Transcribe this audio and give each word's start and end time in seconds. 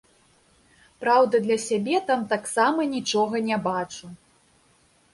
Праўда, 1.03 1.41
для 1.45 1.57
сябе 1.67 1.97
там 2.09 2.25
таксама 2.33 2.91
нічога 2.97 3.35
не 3.53 3.63
бачу. 3.71 4.05